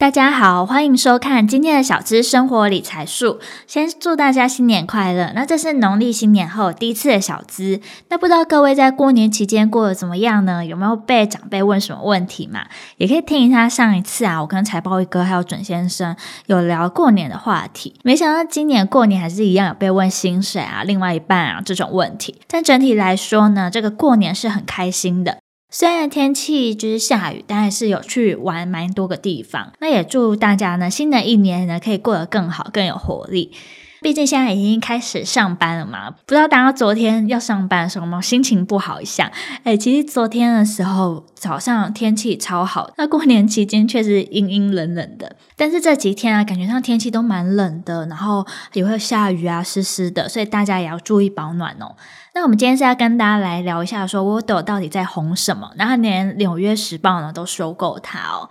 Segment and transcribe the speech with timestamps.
[0.00, 3.40] 大家好，欢迎收看今天的小资生活理财术。
[3.66, 5.32] 先祝大家新年快乐！
[5.34, 7.80] 那这是农历新年后第一次的小资。
[8.08, 10.64] 那不知道各位在过年期间过得怎么样呢？
[10.64, 12.66] 有没有被长辈问什么问题嘛？
[12.98, 16.14] 也可以听一下上一次啊，我跟财报一哥还有准先生
[16.46, 17.96] 有聊过年的话题。
[18.04, 22.40] 没想到今年过年还是一样有被问薪水啊、另外一半啊这种问题。
[22.46, 25.38] 但整体来说呢，这个过年是很开心的。
[25.70, 29.72] 虽然天气就是下雨，但还是有去玩蛮多个地方。
[29.80, 33.52] 那也祝大家呢，新的一年呢可以过得更好，更有活力。
[34.00, 39.30] 毕竟现在已经开始上班了嘛，不知道大家昨天要上班的时候有没有心情不好一下？
[39.64, 45.36] 哎，其实昨天的时候早上天气超好，那过年期间确实阴阴冷冷的。
[45.56, 51.96] 但是这几天啊，感觉上天气都蛮冷的，然后也会下雨啊，湿湿的，所以大家也要注意保暖哦。
[52.34, 55.72] 那我们今天是要跟大家来聊一下，说 w o d o 到底在红什么？
[55.76, 58.48] 然后连纽约时报呢都收购它哦。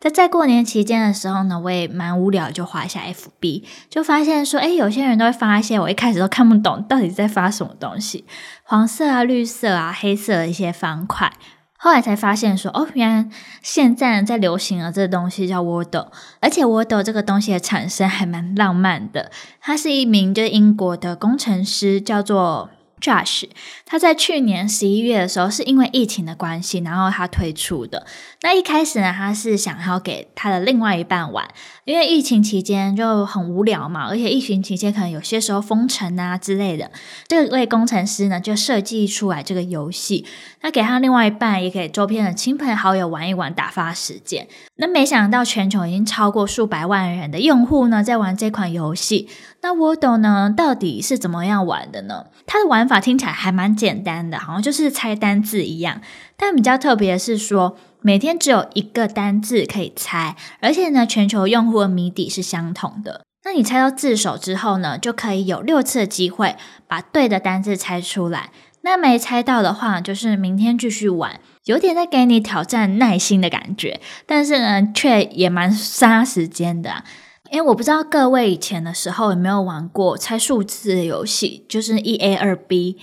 [0.00, 8.24] 在在过年期间的时候呢，我也蛮无聊，就滑一下 FB，就发现说，哎，有些人都会发一些我一开始都看不懂到底在发什么东西，
[8.62, 11.30] 黄色啊、绿色啊、黑色的一些方块。
[11.76, 13.30] 后来才发现说，哦，原来
[13.62, 16.08] 现在在流行的这个东西叫 Wordle，
[16.40, 22.70] 而且 Wordle 这个东西的产生还蛮浪漫的，他是一名就是英国的工程师，叫做。
[23.00, 23.44] Josh，
[23.86, 28.06] 他在去年十一月的时候，是因为疫情的关系，然后他推出的。
[28.42, 31.48] 那一开始呢，他是想要给他的另外一半玩，
[31.84, 36.90] 因为疫情期间就很无聊嘛，而且疫情期间可能有些时候封城啊之类的。
[37.26, 40.26] 这位工程师呢，就设计出来这个游戏，
[40.60, 44.46] 那给他另外一半，也给周边的亲朋好友玩一玩，打发时间。
[44.76, 49.28] 那没想到全球已经超过数百万人的用户呢，在玩这款游戏。
[49.62, 52.26] 那 Wordle 呢，到底是怎么样玩的呢？
[52.46, 56.00] 它的玩法听起来还蛮简单的，好像就是猜单字一样。
[56.36, 63.24] 但比较特别的是说，每天只有一个单字可以猜，而且呢，全球用户的谜底是相同的。
[63.44, 66.56] 那你猜到字首之后呢，就可以有六次机会
[66.86, 68.50] 把对的单字猜出来。
[68.82, 77.04] 那没猜到的话，就是明天继续玩，有点在给你挑战耐心的感觉，但是呢，却也蛮杀时间的。
[77.50, 82.96] 诶，我不知道各位以前的时候有没有玩过猜数字的游戏，就是一 A 二 B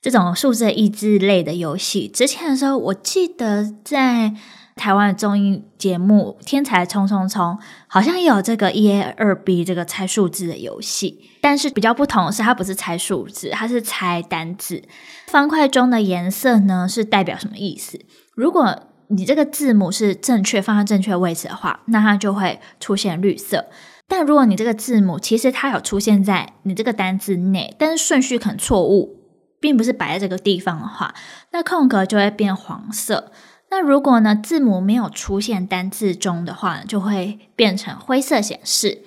[0.00, 2.08] 这种数字益智类的游戏。
[2.08, 4.32] 之前的时候，我记得在
[4.74, 7.42] 台湾的综艺节目《天才冲冲冲》
[7.86, 14.82] 好像也有这个一 A 二 B 这个猜数字的游戏，但是比较不同的是，它不是猜数字，它是猜单字。
[15.26, 18.00] 方块中的颜色呢，是代表什么意思？
[18.34, 23.66] 如果你这个字母是正确放在正确位置的话，那它就会出现绿色。
[24.06, 29.16] 但如果你这个字母其实它有出现在你这个单字内，但是顺序可能错误，
[29.60, 31.14] 并不是摆在这个地方的话，
[31.52, 33.32] 那空格就会变黄色。
[33.70, 39.00] 那如果呢，字母没有出现单字中的话，就会变成灰色显示。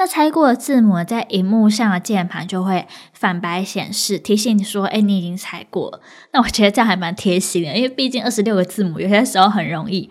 [0.00, 6.00] 那猜过的字母在荧幕上的键盘就会反白显示，提醒你说：“哎，你已经猜过了。”
[6.32, 10.10] 那我觉得这样还蛮贴心的，因为毕竟二十六个字母，有些时候很容易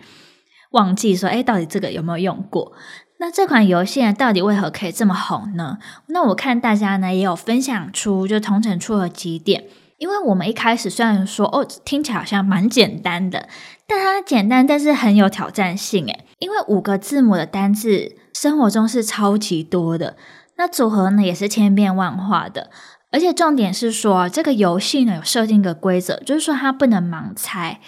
[0.70, 2.72] 忘记说：“哎，到底这个有没有用过？”
[3.18, 5.78] 那这款游戏呢，到底为何可以这么红呢？
[6.06, 9.64] 那我看大家呢也有分享出，就同城出了几点。
[9.98, 13.48] 因为我们一开始虽然说哦，听起来好像蛮简单的，
[13.88, 16.24] 但它简单，但是很有挑战性诶。
[16.38, 20.16] 因为五个字母的单字，生活中是超级多的，
[20.56, 22.70] 那组合呢也是千变万化的，
[23.12, 27.80] 而且重点是说，这个游戏呢有设定一个规则，就是说它不能盲猜，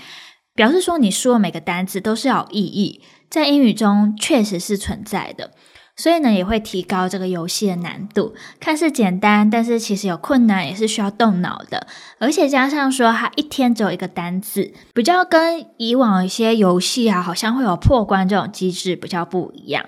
[0.55, 5.53] 表示说你说的每个单字都是要有意义，在英语中确实是存在的。
[5.97, 8.35] 所以呢，也会提高这个游戏的难度。
[8.61, 11.87] 看似简单，但是其实有困难，也是需要动脑的。
[12.19, 19.87] 而且加上说，它一天只有一个单字，比较跟以往一些游戏啊，好像会有破关这种机制比较不一样。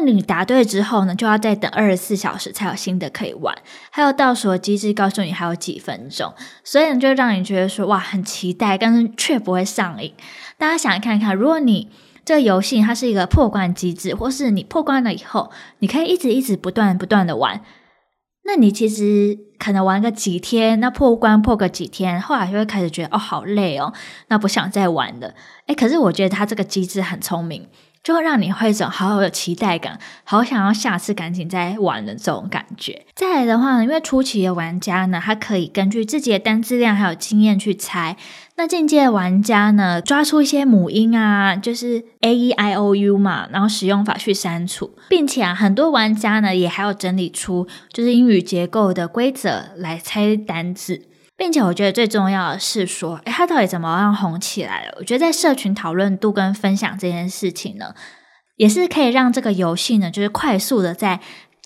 [0.00, 3.56] 那你答对之后呢，就要再等二十四小时才有新的可以玩。
[3.90, 6.32] 还有倒数的机制，告诉你还有几分钟，
[6.64, 10.12] 所以呢，就让你觉得说哇，很期待，但是却不会上瘾。
[10.58, 11.90] 大家想看看，如果你
[12.24, 17.60] 这个游戏它是一个破关机制，或是你破关了以后，你可以一直一直不断不断的玩。
[18.46, 23.92] 那你其实可能玩个几天，那破关破个几天，后来就会开始觉得哦好累哦，
[24.28, 25.34] 那不想再玩了。
[25.66, 27.68] 诶，可是我觉得它这个机制很聪明，
[28.04, 33.06] 就会让你会一种好有期待感，好想要下次赶紧再玩的这种感觉。
[33.14, 38.14] 再来的话呢，因为初期的玩家呢，他可以根据自己的单字量还有经验去猜；
[38.56, 51.06] 那进阶的玩家呢，抓出一些母音啊，就是 A E I O U 嘛，然后使用法去删除，并且啊，很多玩家呢也还有整理出就是英语结构的规则来猜单字。
[51.36, 54.94] 并且我觉得最重要的是说，诶，它到底怎么样红起来了？
[54.98, 57.94] 我觉得在社群讨论度跟分享这件事情呢，
[58.56, 61.20] 也是可以让这个游戏呢，就是快速的在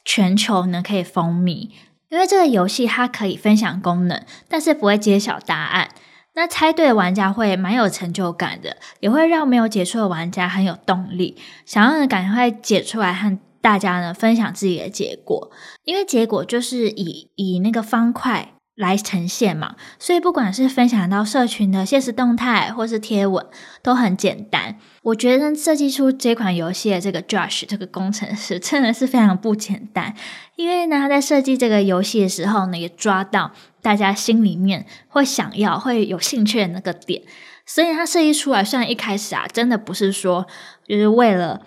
[0.04, 1.70] 全球呢可以风靡。
[2.08, 5.90] 因为这个游戏它可以分享功能，但是不会揭晓答案。
[6.34, 11.36] 那猜对的玩家会蛮有成就感的，也会让没有解出的玩家很有动力，
[11.66, 15.50] 想要赶快解出来和大家呢分享自己的结果。
[15.84, 18.54] 因为结果就是以以那个方块。
[18.78, 23.44] 来呈现嘛，所以不管是分享到社群的现实动态，或是贴文，
[23.82, 24.78] 都很简单。
[25.02, 30.14] 我觉得设计出这款游戏的这个 Josh 这个工程师真的是非常不简单，
[30.54, 33.50] 因为呢，他在设计这个游戏的时候呢，也抓到
[33.82, 37.20] 大家心里面会想要、会有兴趣的那个点，
[37.66, 40.46] 所以他设计出来，虽然一开始啊，真的不是说
[40.86, 41.62] 就是为了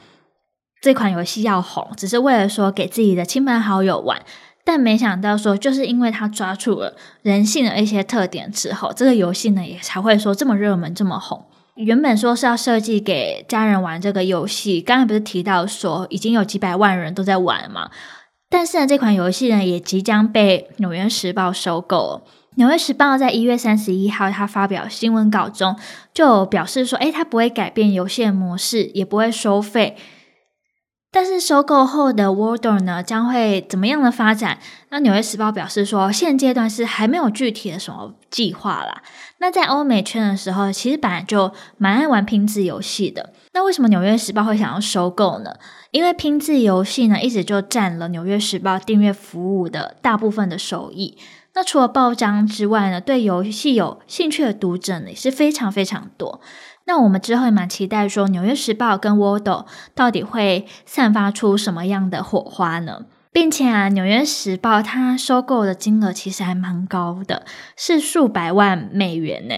[0.79, 4.21] 这款游戏要红，只是为了说给自己的亲朋好友玩。
[4.71, 11.43] 但没想到说，就是因为他抓住了人性的一些特点之后，这个游戏呢也才会说这么热门、这么红。
[11.75, 17.89] 原本说是要设计给家人玩这个游戏，刚才不是提到说已经有几百万人都在玩嘛？
[18.49, 22.21] 但是呢，这款游戏呢也即将被《纽约时报》收购。
[22.55, 25.75] 《纽约时报》在一月三十一号，他发表新闻稿中
[26.13, 29.97] 就表示说：“诶，他不会改变游戏的模式，也不会收费。”
[31.13, 34.59] 但是收购后的 Wordle 呢，将会怎么样的发展？
[34.89, 39.03] 那《纽约时报》表示说，现阶段是还没有具体的什么计划啦。
[39.39, 43.33] 那在欧美圈的时候，其实本来就蛮爱玩拼字游戏的。
[43.51, 45.53] 那为什么《纽约时报》会想要收购呢？
[45.91, 51.17] 因为拼字游戏呢，一直就占了《纽约时报》订阅服务的大部分的收益。
[51.53, 56.39] 那除了报章之外呢，对游戏有兴趣的读者呢，也是非常非常多。
[56.85, 63.05] 那我们之后也蛮期待说，《纽约时报》跟 Wordle 到底会散发出什么样的火花呢？
[63.31, 67.45] 并且啊，《纽约时报》它收购的金额其实还蛮高的，
[67.77, 69.55] 是数百万美元呢。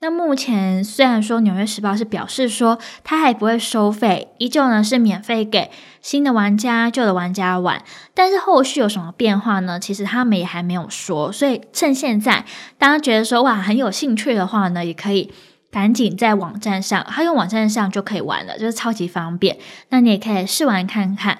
[0.00, 5.70] 那目前虽然说《纽约时报》是表示说它还不会收费，依旧呢是免费给
[6.00, 9.78] 新的玩家、旧的玩家玩，但是后续有什么变化呢？
[9.78, 11.30] 其实他们也还没有说。
[11.30, 12.44] 所以趁现在
[12.76, 15.32] 大家觉得说哇很有兴趣的话呢，也可以。
[15.72, 19.56] 赶紧在网站上，他用网站上就可以玩了，就是超级方便。
[19.88, 21.38] 那你也可以试玩看看。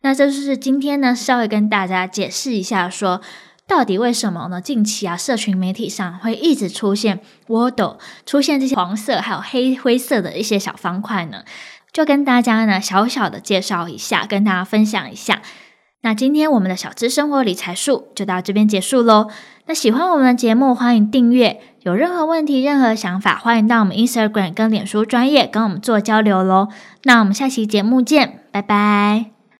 [0.00, 3.20] 那这就是今天呢，稍微跟大家解释一下说，
[3.66, 4.62] 到底为什么呢？
[4.62, 11.44] 近期啊，社群媒体上会一直出现 Wordle，出现这些黄色还有黑灰色的一些小方块呢？
[11.92, 15.42] 就跟大家呢小小的介绍一下，跟大家分享一下。
[16.02, 19.28] 那今天我们的小资生活理财术就到这边结束喽。
[19.66, 21.60] 那喜欢我们的节目，欢迎订阅。
[21.82, 26.68] 有任何问题、任何想法，欢迎到我们 Instagram 跟脸书专业跟我们做交流喽。
[27.04, 29.35] 那我们下期节目见，拜拜。